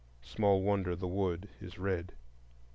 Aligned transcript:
Small 0.23 0.63
wonder 0.63 0.95
the 0.95 1.07
wood 1.07 1.47
is 1.61 1.77
red. 1.77 2.13